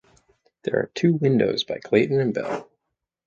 [0.63, 2.67] There are two windows by Clayton and Bell.